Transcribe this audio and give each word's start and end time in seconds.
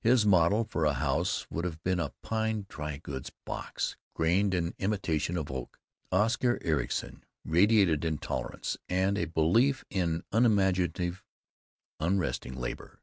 His 0.00 0.24
model 0.24 0.64
for 0.64 0.86
a 0.86 0.94
house 0.94 1.46
would 1.50 1.66
have 1.66 1.82
been 1.82 2.00
a 2.00 2.14
pine 2.22 2.64
dry 2.66 2.96
goods 2.96 3.30
box 3.44 3.98
grained 4.14 4.54
in 4.54 4.74
imitation 4.78 5.36
of 5.36 5.50
oak. 5.50 5.78
Oscar 6.10 6.58
Ericson 6.62 7.24
radiated 7.44 8.02
intolerance 8.02 8.78
and 8.88 9.18
a 9.18 9.26
belief 9.26 9.84
in 9.90 10.24
unimaginative, 10.32 11.22
unresting 12.00 12.54
labor. 12.56 13.00